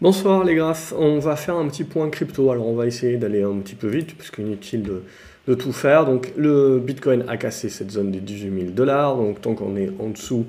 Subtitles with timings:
[0.00, 3.42] Bonsoir les graphes, on va faire un petit point crypto, alors on va essayer d'aller
[3.42, 5.02] un petit peu vite puisqu'il est inutile de,
[5.46, 6.04] de, tout faire.
[6.04, 9.90] Donc le Bitcoin a cassé cette zone des 18 000 dollars, donc tant qu'on est
[9.98, 10.46] en dessous,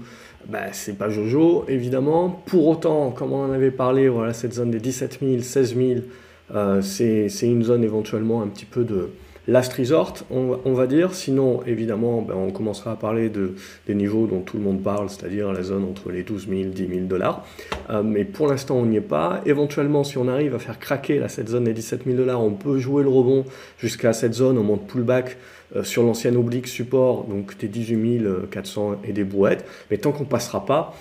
[0.47, 2.29] bah, c'est pas Jojo évidemment.
[2.46, 6.81] Pour autant, comme on en avait parlé, voilà cette zone des 17 000, 16 000,
[6.81, 9.10] c'est une zone éventuellement un petit peu de,
[9.50, 11.13] last resort, on, va dire.
[11.13, 13.56] Sinon, évidemment, ben, on commencera à parler de,
[13.88, 16.88] des niveaux dont tout le monde parle, c'est-à-dire la zone entre les 12 000 10
[16.88, 17.45] 000 dollars.
[17.90, 19.41] Euh, mais pour l'instant, on n'y est pas.
[19.46, 22.52] Éventuellement, si on arrive à faire craquer là, cette zone des 17 000 dollars, on
[22.52, 23.46] peut jouer le rebond
[23.80, 25.38] jusqu'à cette zone au moment de pullback
[25.76, 29.66] euh, sur l'ancien oblique support, donc des 18 400 et des brouettes.
[29.90, 30.95] Mais tant qu'on passera pas,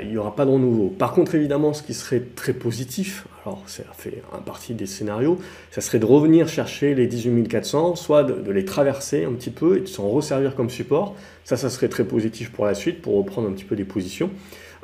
[0.00, 0.88] il n'y aura pas de renouveau.
[0.88, 5.38] Par contre, évidemment, ce qui serait très positif, alors ça fait un partie des scénarios,
[5.70, 9.76] ça serait de revenir chercher les 18 400, soit de, les traverser un petit peu
[9.78, 11.14] et de s'en resservir comme support.
[11.44, 14.30] Ça, ça serait très positif pour la suite, pour reprendre un petit peu des positions.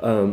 [0.03, 0.27] Euh,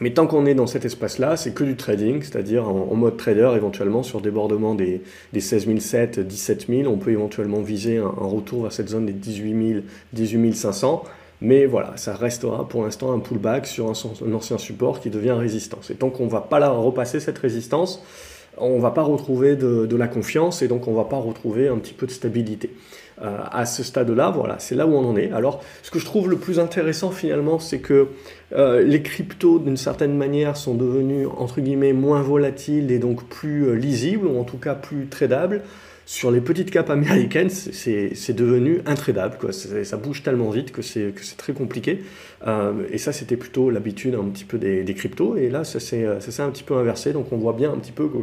[0.00, 3.52] mais tant qu'on est dans cet espace-là, c'est que du trading, c'est-à-dire en, mode trader,
[3.56, 5.00] éventuellement sur débordement des,
[5.32, 9.14] des 16 700, 17 000, on peut éventuellement viser un, retour vers cette zone des
[9.14, 9.80] 18 000,
[10.12, 11.04] 18 500.
[11.40, 15.90] Mais voilà, ça restera pour l'instant un pullback sur un, ancien support qui devient résistance.
[15.90, 18.02] Et tant qu'on ne va pas la repasser cette résistance,
[18.58, 21.68] on ne va pas retrouver de, la confiance et donc on ne va pas retrouver
[21.68, 22.70] un petit peu de stabilité.
[23.22, 25.30] Euh, à ce stade-là, voilà, c'est là où on en est.
[25.32, 28.08] Alors, ce que je trouve le plus intéressant finalement, c'est que
[28.54, 33.68] euh, les cryptos, d'une certaine manière, sont devenus entre guillemets moins volatiles et donc plus
[33.68, 35.62] euh, lisibles, ou en tout cas plus tradables
[36.06, 39.38] sur les petites capes américaines, c'est devenu intradable.
[39.40, 39.52] Quoi.
[39.52, 42.04] Ça bouge tellement vite que c'est très compliqué.
[42.46, 45.36] Euh, et ça, c'était plutôt l'habitude un petit peu des, cryptos.
[45.36, 47.12] Et là, ça s'est un petit peu inversé.
[47.12, 48.18] Donc on voit bien un petit peu que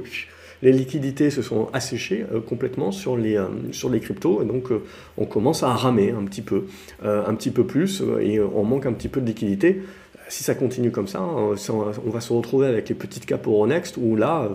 [0.61, 4.41] les liquidités se sont asséchées euh, complètement sur les, euh, sur les cryptos.
[4.41, 4.69] Et donc
[5.17, 6.63] on commence à ramer un petit peu,
[7.03, 8.01] un petit peu plus.
[8.21, 9.81] Et on manque un petit peu de liquidité
[10.29, 13.97] si ça continue comme ça, hein, on va se retrouver avec les petites capes Euronext
[13.97, 14.49] où là,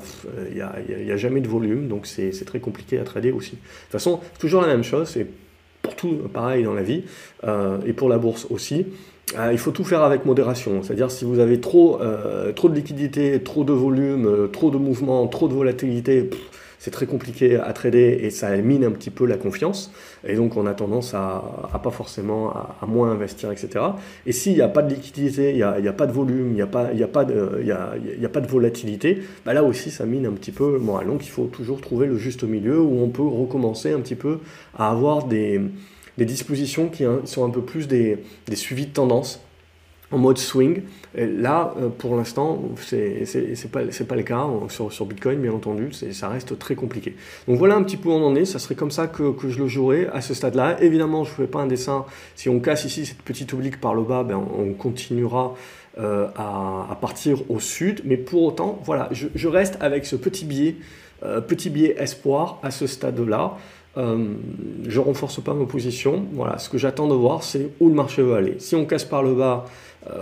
[0.50, 3.52] il n'y a, jamais de volume, donc c'est très compliqué à trader aussi.
[3.52, 5.26] De toute façon, c'est toujours la même chose, c'est
[5.82, 7.04] pour tout pareil dans la vie,
[7.44, 8.86] euh, et pour la bourse aussi.
[9.38, 13.42] Euh, il faut tout faire avec modération, c'est-à-dire si vous avez trop, euh, de liquidité,
[13.42, 16.30] trop de volume, trop de mouvement, trop de volatilité,
[16.78, 19.92] c'est très compliqué à trader et ça mine un petit peu la confiance.
[20.26, 23.84] Et donc on a tendance à, pas forcément à, moins investir, etc.
[24.26, 26.62] Et s'il n'y a pas de liquidité, il n'y a, pas de volume, il n'y
[26.62, 30.26] a, pas, a, pas de, y a, pas de volatilité, bah là aussi ça mine
[30.26, 31.06] un petit peu le moral.
[31.06, 34.38] Donc il faut toujours trouver le juste milieu où on peut recommencer un petit peu
[34.76, 35.60] à avoir des,
[36.16, 39.40] dispositions qui sont un peu plus des, des suivis de tendance
[40.10, 40.82] en mode swing.
[41.14, 45.92] Et là, euh, pour l'instant, c'est pas, pas le cas sur, sur Bitcoin, bien entendu,
[45.92, 47.14] ça reste très compliqué.
[47.46, 49.48] Donc voilà un petit peu où on en est, ça serait comme ça que, que
[49.48, 50.82] je le jouerais à ce stade-là.
[50.82, 52.04] Évidemment, je ne fais pas un dessin,
[52.36, 55.54] si on casse ici cette petite oblique par le bas, ben, on continuera
[55.98, 60.14] euh, à, à, partir au sud, mais pour autant, voilà, je, je reste avec ce
[60.14, 60.76] petit biais,
[61.24, 63.56] euh, petit biais espoir à ce stade-là.
[63.96, 64.28] Euh,
[64.86, 66.24] je renforce pas ma position.
[66.32, 68.54] Voilà, ce que j'attends de voir, c'est où le marché va aller.
[68.58, 69.64] Si on casse par le bas,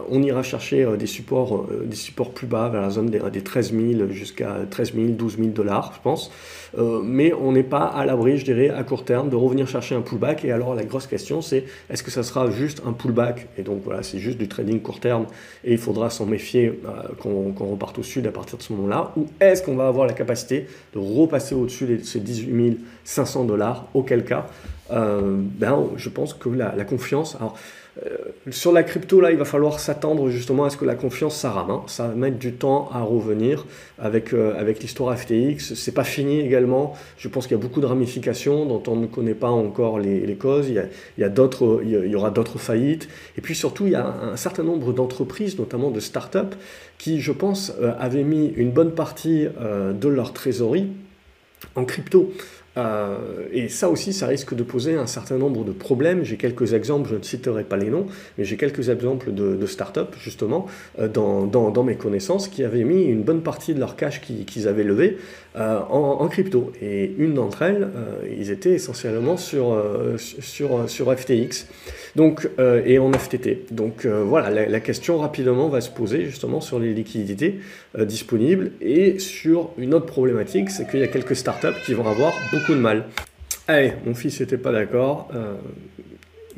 [0.08, 3.42] on ira chercher euh, des, supports, euh, des supports plus bas, vers la zone des,
[3.42, 6.30] 13 000 jusqu'à 13 000, 12 000 dollars, je pense.
[7.04, 10.00] mais on n'est pas à l'abri, je dirais, à court terme, de revenir chercher un
[10.00, 10.44] pullback.
[10.44, 13.48] Et alors, la grosse question, c'est est-ce que ça sera juste un pullback?
[13.58, 15.26] Et donc, voilà, c'est juste du trading court terme
[15.64, 16.80] et il faudra s'en méfier
[17.20, 19.12] qu'on reparte au sud à partir de ce moment-là.
[19.16, 23.86] Ou est-ce qu'on va avoir la capacité de repasser au-dessus de ces 18 500 dollars?
[23.94, 24.46] Auquel cas,
[24.90, 27.36] ben, je pense que la, la confiance.
[27.36, 27.85] Alors, euh,
[28.50, 31.50] sur la crypto, là, il va falloir s'attendre justement à ce que la confiance, ça
[31.50, 31.70] rame.
[31.70, 31.82] Hein.
[31.86, 33.66] Ça va mettre du temps à revenir
[33.98, 35.74] avec, euh, l'histoire FTX.
[35.74, 36.94] C'est pas fini également.
[37.18, 40.36] Je pense qu'il y a beaucoup de ramifications dont on ne connaît pas encore les,
[40.36, 40.68] causes.
[40.68, 43.08] Il y aura d'autres faillites.
[43.36, 46.54] Et puis surtout, il y a un certain nombre d'entreprises, notamment de start-up,
[46.98, 50.88] qui, je pense, euh, avaient mis une bonne partie de leur trésorerie
[51.74, 52.32] en crypto.
[52.76, 53.16] Euh,
[53.52, 56.24] et ça aussi, ça risque de poser un certain nombre de problèmes.
[56.24, 58.06] J'ai quelques exemples, je ne citerai pas les noms,
[58.36, 60.66] mais j'ai quelques exemples de, de start-up, justement,
[60.98, 64.84] euh, dans, mes connaissances, qui avaient mis une bonne partie de leur cash qu'ils avaient
[64.84, 65.18] levé
[65.56, 66.72] euh, en, en, crypto.
[66.82, 67.88] Et une d'entre elles,
[68.38, 69.82] ils étaient essentiellement sur,
[70.18, 71.66] sur, sur FTX
[72.16, 73.66] donc, et en FTT.
[73.70, 77.60] Donc voilà, la, question rapidement va se poser justement sur les liquidités
[77.98, 82.32] disponibles et sur une autre problématique, c'est qu'il y a quelques startups qui vont avoir
[82.52, 83.04] beaucoup de mal.
[83.68, 85.28] Allez, mon fils n'était pas d'accord.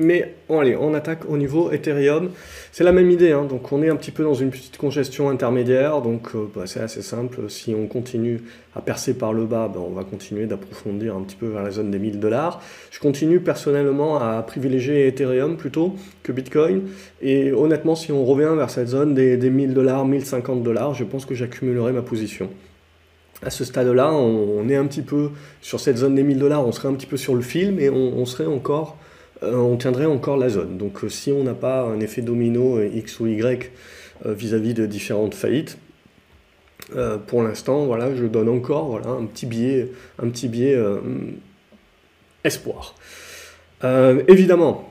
[0.01, 2.29] Mais allez, on attaque au niveau Ethereum.
[2.71, 3.43] C'est la même idée, hein.
[3.43, 6.79] donc on est un petit peu dans une petite congestion intermédiaire, donc euh, bah, c'est
[6.79, 7.49] assez simple.
[7.49, 8.41] Si on continue
[8.75, 11.71] à percer par le bas, bah, on va continuer d'approfondir un petit peu vers la
[11.71, 12.61] zone des 1000 dollars.
[12.91, 16.83] Je continue personnellement à privilégier Ethereum plutôt que Bitcoin.
[17.21, 21.03] Et honnêtement, si on revient vers cette zone des, des 1000 dollars, 1050 dollars, je
[21.03, 22.49] pense que j'accumulerai ma position
[23.41, 25.31] à ce stade-là, on, est un petit peu
[25.61, 27.89] sur cette zone des 1000 dollars, on serait un petit peu sur le film et
[27.89, 28.97] on, serait encore,
[29.41, 30.77] on tiendrait encore la zone.
[30.77, 33.71] Donc euh, si on n'a pas un effet domino euh, X ou Y
[34.25, 35.77] vis-à-vis de différentes faillites,
[37.27, 39.89] pour l'instant, voilà, je donne encore voilà, un petit biais,
[40.21, 40.51] un petit
[42.43, 42.95] espoir.
[44.27, 44.89] évidemment,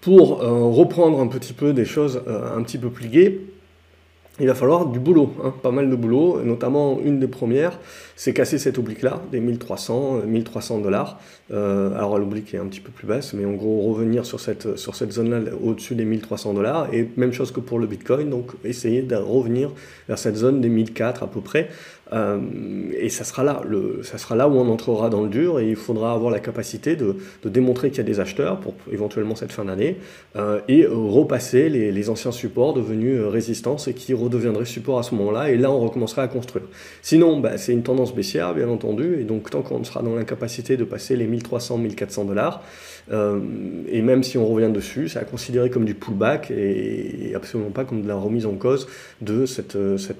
[0.00, 3.40] pour reprendre un petit peu des choses un petit peu plus gaies,
[4.40, 7.78] il va falloir du boulot, hein, pas mal de boulot, notamment une des premières,
[8.16, 11.20] c'est casser cette oblique-là, des 1300, 1300 dollars.
[11.50, 14.76] Euh, alors l'oblique est un petit peu plus basse, mais en gros revenir sur cette,
[14.76, 18.52] sur cette zone-là au-dessus des 1300 dollars, et même chose que pour le Bitcoin, donc
[18.64, 19.70] essayer de revenir
[20.08, 21.68] vers cette zone des 1004 à peu près,
[22.12, 22.38] euh,
[22.98, 23.62] et ça sera, là,
[24.02, 26.96] ça sera là où on entrera dans le dur et il faudra avoir la capacité
[26.96, 29.96] de, démontrer qu'il y a des acheteurs pour éventuellement cette fin d'année
[30.36, 35.14] euh, et repasser les, anciens supports devenus euh, résistance et qui redeviendraient support à ce
[35.16, 36.64] moment-là et là on recommencerait à construire.
[37.02, 40.76] Sinon, bah, c'est une tendance baissière bien entendu et donc tant qu'on sera dans l'incapacité
[40.76, 42.62] de passer les 1300-1400 dollars
[43.90, 47.84] et même si on revient dessus, c'est à considérer comme du pullback et, absolument pas
[47.84, 48.86] comme de la remise en cause
[49.22, 49.76] de cette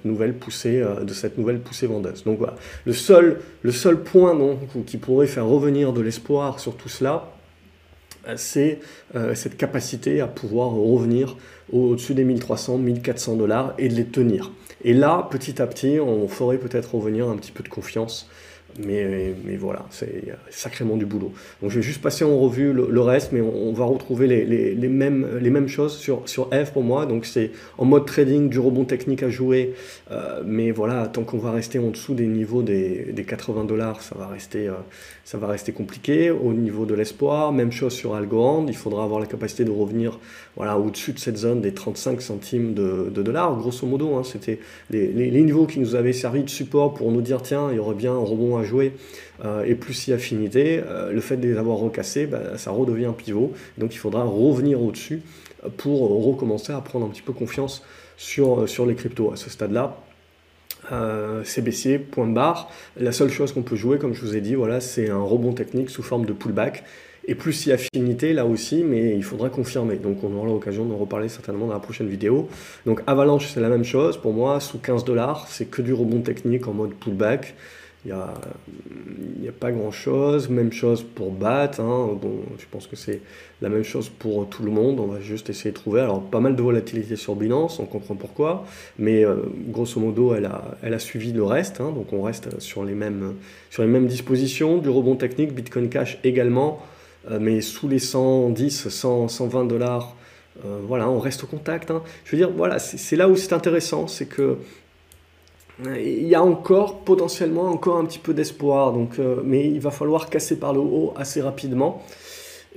[0.06, 2.24] nouvelle poussée de cette nouvelle poussée vendeuse.
[2.24, 2.54] Donc voilà,
[2.84, 7.30] le seul, le seul point donc, qui pourrait faire revenir de l'espoir sur tout cela,
[8.26, 8.80] euh, c'est
[9.14, 11.36] euh, cette capacité à pouvoir revenir
[11.72, 14.52] au-dessus des 1300, 1400 dollars et de les tenir.
[14.84, 18.28] Et là, petit à petit, on ferait peut-être revenir un petit peu de confiance
[18.78, 21.32] mais, mais, voilà, c'est sacrément du boulot.
[21.62, 24.74] Donc je vais juste passer en revue le, reste, mais on, va retrouver les, les,
[24.74, 27.06] les, mêmes, les mêmes choses sur, sur F pour moi.
[27.06, 29.74] Donc c'est en mode trading, du rebond technique à jouer,
[30.10, 34.02] euh, mais voilà, tant qu'on va rester en dessous des niveaux des, des 80 dollars,
[34.02, 34.74] ça va rester, euh,
[35.24, 36.30] ça va rester compliqué.
[36.30, 40.18] Au niveau de l'espoir, même chose sur Algorand, il faudra avoir la capacité de revenir
[40.56, 44.16] voilà, au-dessus de cette zone des 35 centimes de, de dollars, grosso modo.
[44.16, 44.58] Hein, C'était
[44.90, 47.78] les, les, niveaux qui nous avaient servi de support pour nous dire tiens, il y
[47.78, 48.92] aurait bien un rebond à jouer
[49.44, 53.12] euh, et plus si affinité, euh, le fait de les avoir recassés, bah, ça redevient
[53.16, 53.52] pivot.
[53.78, 55.22] Donc il faudra revenir au-dessus
[55.76, 57.82] pour recommencer à prendre un petit peu confiance
[58.16, 59.96] sur, euh, sur les cryptos à ce stade-là.
[61.44, 62.70] c'est baissier, point de barre.
[62.96, 65.52] La seule chose qu'on peut jouer, comme je vous ai dit, voilà, c'est un rebond
[65.52, 66.84] technique sous forme de pullback.
[67.30, 69.96] Et plus si affinité là aussi, mais il faudra confirmer.
[69.96, 72.48] Donc on aura l'occasion d'en reparler certainement dans la prochaine vidéo.
[72.86, 74.16] Donc Avalanche, c'est la même chose.
[74.16, 77.54] Pour moi, sous 15 dollars, c'est que du rebond technique en mode pullback.
[78.08, 78.14] Il
[79.42, 80.48] n'y a, a, pas grand-chose.
[80.48, 81.72] Même chose pour BAT.
[81.78, 82.08] Hein.
[82.20, 83.20] Bon, je pense que c'est
[83.60, 84.98] la même chose pour tout le monde.
[84.98, 86.00] On va juste essayer de trouver.
[86.00, 88.64] Alors, pas mal de volatilité sur Binance, on comprend pourquoi.
[88.98, 89.36] Mais euh,
[89.68, 91.82] grosso modo, elle a, suivi le reste.
[91.82, 91.92] Hein.
[91.92, 93.34] donc, on reste sur les, mêmes,
[93.68, 94.78] sur les mêmes dispositions.
[94.78, 96.80] Du rebond technique, Bitcoin Cash également.
[97.30, 100.16] Euh, mais sous les 110, 100, 120 dollars.
[100.64, 101.90] Euh, voilà, on reste au contact.
[101.90, 102.02] Hein.
[102.24, 104.56] Je veux dire, voilà, c'est là où c'est intéressant, c'est que
[105.84, 109.90] il y a encore potentiellement encore un petit peu d'espoir, donc, euh, mais il va
[109.90, 112.02] falloir casser par le haut assez rapidement.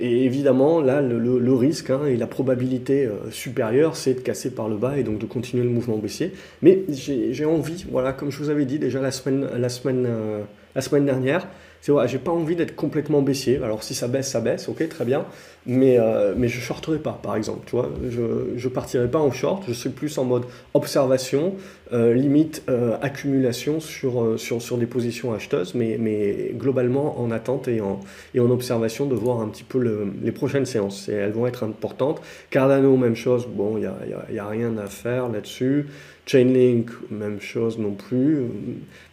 [0.00, 4.68] Et évidemment, là, le, risque hein, et la probabilité euh, supérieure, c'est de casser par
[4.68, 6.32] le bas et donc de continuer le mouvement baissier.
[6.62, 10.40] Mais j'ai envie, voilà, comme je vous avais dit déjà la semaine, la semaine, euh,
[10.74, 11.46] la semaine dernière,
[11.82, 13.60] c'est voilà, j'ai pas envie d'être complètement baissier.
[13.62, 15.26] Alors si ça baisse, ça baisse, ok, très bien.
[15.66, 17.60] Mais, euh, mais je shorterai pas, par exemple.
[17.66, 19.64] Tu vois, je, je partirai pas en short.
[19.68, 21.54] Je suis plus en mode observation,
[21.92, 22.62] limite
[23.02, 28.00] accumulation sur, sur, sur des positions acheteuses, mais, mais globalement en attente et en,
[28.34, 31.08] et en observation de voir un petit peu le, les prochaines séances.
[31.08, 32.22] Et elles vont être importantes.
[32.50, 33.46] Cardano, même chose.
[33.46, 35.86] Bon, il n'y a, a, rien à faire là-dessus.
[36.26, 38.44] Chainlink, même chose non plus.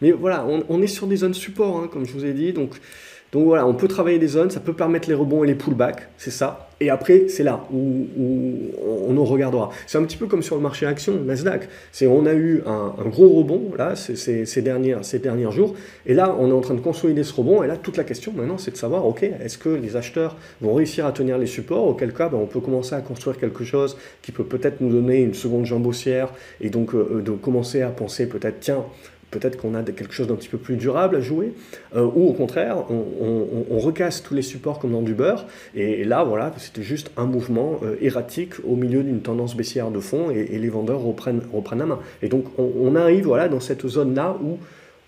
[0.00, 2.52] Mais voilà, on, est sur des zones support, hein, comme je vous ai dit.
[2.52, 2.76] Donc,
[3.32, 6.08] donc voilà, on peut travailler des zones, ça peut permettre les rebonds et les pullbacks,
[6.18, 6.68] c'est ça.
[6.80, 8.06] Et après, c'est là où,
[9.06, 9.70] on en regardera.
[9.86, 11.68] C'est un petit peu comme sur le marché action, Nasdaq.
[11.92, 15.74] C'est on a eu un, gros rebond là ces, ces, dernières, ces derniers jours,
[16.06, 17.62] et là on est en train de consolider ce rebond.
[17.62, 20.74] Et là, toute la question maintenant, c'est de savoir, ok, est-ce que les acheteurs vont
[20.74, 21.86] réussir à tenir les supports?
[21.86, 25.20] Auquel cas, ben, on peut commencer à construire quelque chose qui peut peut-être nous donner
[25.20, 28.84] une seconde jambe haussière, et donc euh, de commencer à penser peut-être, tiens,
[29.30, 31.52] peut-être qu'on a quelque chose d'un petit peu plus durable à jouer,
[31.96, 36.22] euh, ou au contraire, on, recasse tous les supports comme dans du beurre, et, là,
[36.22, 40.58] voilà, c'était juste un mouvement euh, erratique au milieu d'une tendance baissière de fond, et,
[40.58, 41.40] les vendeurs reprennent,
[41.78, 41.98] la main.
[42.22, 44.58] Et donc, on, arrive voilà, dans cette zone-là où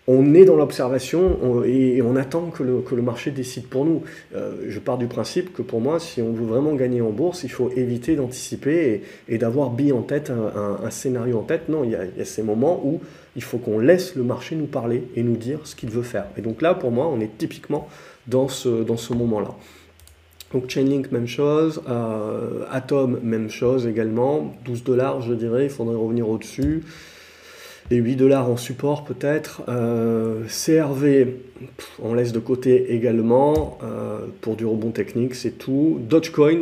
[0.09, 4.02] on est dans l'observation et, on attend que le, marché décide pour nous.
[4.35, 7.44] Euh, je pars du principe que pour moi, si on veut vraiment gagner en bourse,
[7.44, 11.68] il faut éviter d'anticiper et, d'avoir bille en tête, un, scénario en tête.
[11.68, 13.00] Non, il y, a, ces moments où
[13.37, 16.26] il faut qu'on laisse le marché nous parler et nous dire ce qu'il veut faire.
[16.37, 17.88] Et donc là, pour moi, on est typiquement
[18.26, 19.54] dans ce, dans ce moment-là.
[20.52, 21.80] Donc Chainlink, même chose.
[21.88, 24.52] Euh, Atom, même chose également.
[24.64, 26.82] 12 dollars, je dirais, il faudrait revenir au-dessus
[27.90, 29.62] et 8 dollars en support peut-être.
[29.68, 31.36] Euh, CRV,
[32.02, 35.98] on laisse de côté également euh, pour du rebond technique, c'est tout.
[36.00, 36.60] Dogecoin,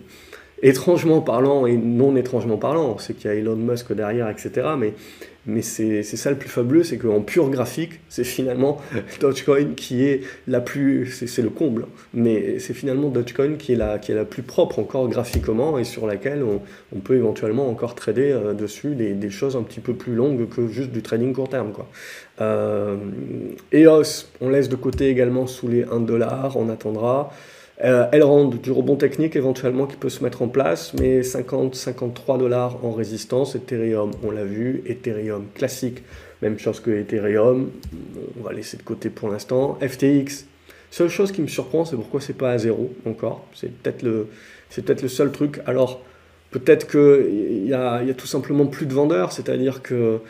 [0.62, 4.68] étrangement parlant et non étrangement parlant, c'est qu'il y a Elon Musk derrière, etc.
[4.78, 4.94] Mais
[5.46, 8.80] mais c'est ça le plus fabuleux, c'est qu'en pur graphique, c'est finalement
[9.20, 13.98] Dogecoin qui est la plus, c'est le comble, mais c'est finalement Dogecoin qui est, la,
[13.98, 16.60] qui est la plus propre encore graphiquement et sur laquelle on,
[17.00, 20.68] peut éventuellement encore trader euh, dessus des, des, choses un petit peu plus longues que
[20.68, 21.72] juste du trading court terme.
[21.72, 21.88] Quoi.
[22.40, 22.96] Euh,
[23.72, 27.32] EOS, on laisse de côté également sous les 1 dollar, on attendra.
[27.84, 32.38] Euh, elle rend du rebond technique éventuellement qui peut se mettre en place, mais 50-53
[32.38, 33.56] dollars en résistance.
[33.56, 34.82] Ethereum, on l'a vu.
[34.86, 36.02] Ethereum classique,
[36.42, 37.70] même chose que Ethereum.
[38.38, 39.78] On va laisser de côté pour l'instant.
[39.80, 40.46] FTX,
[40.90, 43.44] seule chose qui me surprend, c'est pourquoi c'est pas à zéro encore.
[43.52, 44.28] C'est peut-être le,
[44.70, 45.60] c'est peut-être le seul truc.
[45.66, 46.02] Alors,
[46.52, 50.20] peut-être qu'il y y a tout simplement plus de vendeurs, c'est-à-dire que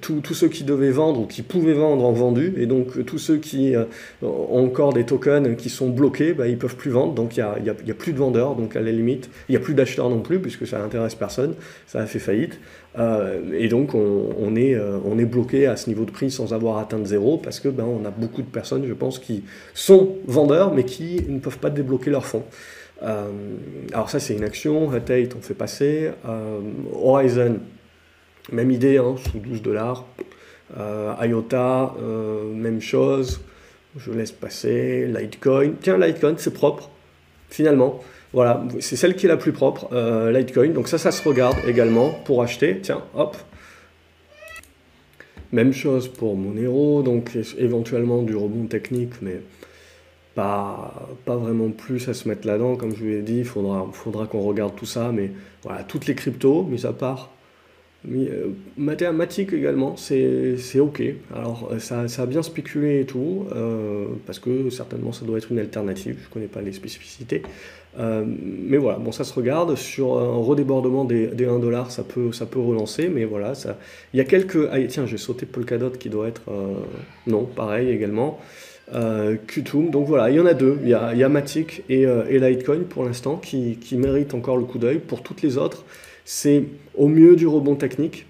[0.00, 3.36] tous ceux qui devaient vendre ou qui pouvaient vendre ont vendu, et donc tous ceux
[3.36, 3.84] qui euh,
[4.22, 7.44] ont encore des tokens qui sont bloqués, bah, ils ne peuvent plus vendre, donc il
[7.62, 10.20] n'y a, plus de vendeurs, donc à la limite, il n'y a plus d'acheteurs non
[10.20, 11.54] plus, puisque ça n'intéresse personne,
[11.86, 12.58] ça a fait faillite,
[12.98, 16.98] euh, et donc on, est, euh, bloqué à ce niveau de prix sans avoir atteint
[16.98, 20.72] de zéro, parce que ben, on a beaucoup de personnes, je pense, qui sont vendeurs,
[20.72, 22.44] mais qui ne peuvent pas débloquer leurs fonds.
[23.02, 26.10] alors ça c'est une action, Tate on fait passer,
[26.94, 27.58] Horizon,
[28.50, 30.04] même idée, hein, sous 12 dollars.
[30.78, 33.40] Euh, IOTA, euh, même chose.
[33.96, 35.06] Je laisse passer.
[35.06, 35.72] Litecoin.
[35.80, 36.90] Tiens, Litecoin, c'est propre,
[37.50, 38.00] finalement.
[38.32, 40.70] Voilà, c'est celle qui est la plus propre, euh, Litecoin.
[40.70, 42.78] Donc ça, ça se regarde également pour acheter.
[42.80, 43.36] Tiens, hop.
[45.52, 49.42] Même chose pour Monero, donc éventuellement du rebond technique, mais
[50.34, 52.76] pas, pas vraiment plus à se mettre là-dedans.
[52.76, 55.12] Comme je vous l'ai dit, il faudra, faudra qu'on regarde tout ça.
[55.12, 55.30] Mais
[55.62, 57.28] voilà, toutes les cryptos, mis à part
[58.76, 61.02] mathématiques également, c'est ok.
[61.34, 65.38] Alors euh, ça, ça, a bien spéculé et tout, euh, parce que certainement ça doit
[65.38, 67.42] être une alternative, je ne connais pas les spécificités.
[67.96, 72.32] mais voilà, bon ça se regarde, sur un redébordement des, des 1 dollar, ça peut,
[72.32, 73.78] ça peut relancer, mais voilà, ça...
[74.12, 74.68] il y a quelques...
[74.72, 76.42] Ah tiens, j'ai sauté Polkadot qui doit être...
[77.26, 78.40] non, pareil également.
[78.94, 79.36] Euh,
[79.90, 82.02] donc voilà, il y en a deux, il y a, il y a Matic et,
[82.02, 84.98] et Litecoin pour l'instant qui, qui méritent encore le coup d'œil.
[84.98, 85.84] Pour toutes les autres,
[86.24, 86.64] c'est
[86.94, 88.26] au mieux du rebond technique,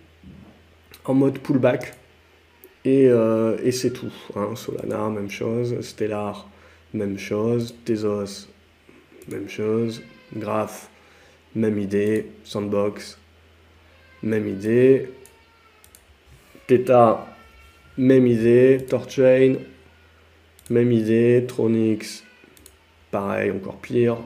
[1.05, 1.95] en mode pullback,
[2.85, 4.13] et, euh, et c'est tout.
[4.35, 4.55] Hein.
[4.57, 5.81] Solana, même chose.
[5.81, 6.49] Stellar,
[6.93, 7.75] même chose.
[7.85, 8.49] Tezos,
[9.29, 10.03] même chose.
[10.35, 10.91] Graph,
[11.55, 12.27] même idée.
[12.45, 13.19] Sandbox,
[14.23, 15.11] même idée.
[16.67, 17.27] Theta,
[17.97, 18.85] même idée.
[18.89, 19.57] Torchain,
[20.71, 21.45] même idée.
[21.47, 22.25] Tronix,
[23.13, 24.17] pareil, encore pire.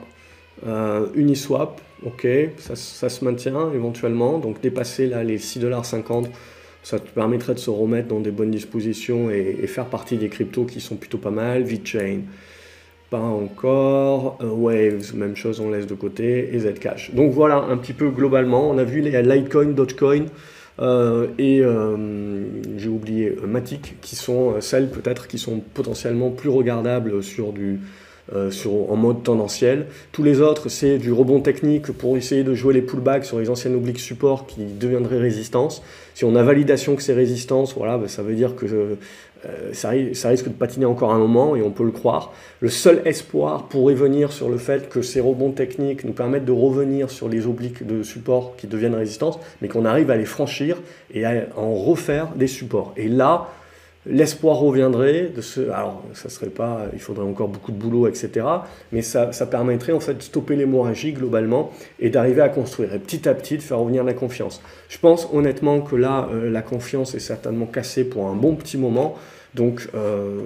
[0.67, 2.27] Euh, Uniswap, ok,
[2.59, 6.27] ça, se maintient éventuellement, donc dépasser là les 6,50$,
[6.83, 10.65] ça te permettrait de se remettre dans des bonnes dispositions et, faire partie des cryptos
[10.65, 12.21] qui sont plutôt pas mal, VeChain,
[13.11, 17.13] pas encore, euh, Waves, même chose, on laisse de côté, et Zcash.
[17.15, 20.27] Donc voilà un petit peu globalement, on a vu les Litecoin, Dogecoin,
[20.79, 21.63] euh, et
[22.77, 27.81] j'ai oublié Matic, qui sont celles peut-être qui sont potentiellement plus regardables sur du
[28.35, 29.87] euh, sur, en mode tendanciel.
[30.11, 33.49] Tous les autres, c'est du rebond technique pour essayer de jouer les pullbacks sur les
[33.51, 35.81] anciennes obliques support qui deviendraient résistance.
[36.15, 39.93] Si on a validation que c'est résistance, voilà, ben, ça veut dire que euh, ça,
[40.15, 42.33] ça, risque de patiner encore un moment et on peut le croire.
[42.61, 46.53] Le seul espoir pourrait venir sur le fait que ces rebonds techniques nous permettent de
[46.53, 50.79] revenir sur les obliques de support qui deviennent résistance, mais qu'on arrive à les franchir
[51.15, 52.93] et à en refaire des supports.
[52.97, 53.51] Et là,
[54.09, 55.69] l'espoir reviendrait de ce.
[55.71, 56.87] Alors, ça serait pas.
[56.93, 58.47] Il faudrait encore beaucoup de boulot, etc.
[58.93, 62.99] Mais ça, ça permettrait en fait de stopper l'hémorragie globalement et d'arriver à construire et
[62.99, 64.63] petit à petit de faire revenir la confiance.
[64.89, 68.79] Je pense honnêtement que là, euh, la confiance est certainement cassée pour un bon petit
[68.79, 69.17] moment.
[69.55, 70.41] Donc euh,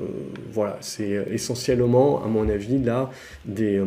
[0.52, 3.10] voilà, c'est essentiellement, à mon avis, là,
[3.44, 3.84] des, euh,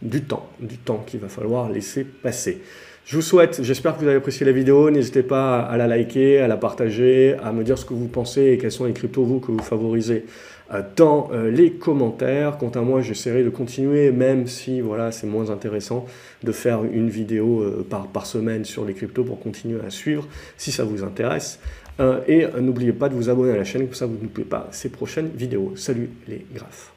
[0.00, 2.62] du temps, du temps qu'il va falloir laisser passer.
[3.06, 4.90] Je vous souhaite, j'espère que vous avez apprécié la vidéo.
[4.90, 8.46] N'hésitez pas à la liker, à la partager, à me dire ce que vous pensez
[8.46, 10.24] et quels sont les cryptos vous que vous favorisez
[10.72, 12.58] euh, dans euh, les commentaires.
[12.58, 16.04] Quant à moi, j'essaierai de continuer, même si voilà, c'est moins intéressant
[16.42, 20.72] de faire une vidéo euh, par, semaine sur les cryptos pour continuer à suivre si
[20.72, 21.60] ça vous intéresse.
[22.26, 24.66] et n'oubliez pas de vous abonner à la chaîne, comme ça vous ne loupez pas
[24.72, 25.74] ces prochaines vidéos.
[25.76, 26.95] Salut les graphes